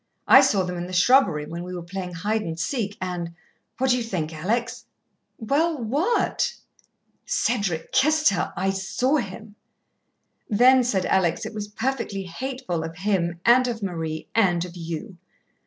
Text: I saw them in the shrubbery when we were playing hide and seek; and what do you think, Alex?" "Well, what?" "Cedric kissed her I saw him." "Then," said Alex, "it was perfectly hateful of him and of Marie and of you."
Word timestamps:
I 0.27 0.41
saw 0.41 0.63
them 0.63 0.77
in 0.77 0.87
the 0.87 0.93
shrubbery 0.93 1.45
when 1.45 1.61
we 1.63 1.75
were 1.75 1.83
playing 1.83 2.13
hide 2.13 2.41
and 2.41 2.59
seek; 2.59 2.97
and 2.99 3.35
what 3.77 3.91
do 3.91 3.97
you 3.97 4.01
think, 4.01 4.33
Alex?" 4.33 4.85
"Well, 5.37 5.77
what?" 5.77 6.55
"Cedric 7.27 7.91
kissed 7.91 8.29
her 8.31 8.51
I 8.57 8.71
saw 8.71 9.17
him." 9.17 9.53
"Then," 10.49 10.83
said 10.83 11.05
Alex, 11.05 11.45
"it 11.45 11.53
was 11.53 11.67
perfectly 11.67 12.23
hateful 12.23 12.83
of 12.83 12.95
him 12.97 13.41
and 13.45 13.67
of 13.67 13.83
Marie 13.83 14.27
and 14.33 14.65
of 14.65 14.75
you." 14.75 15.19